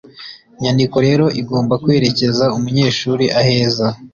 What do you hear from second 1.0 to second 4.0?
rero igomba kwerekeza umunyeshuri aheza.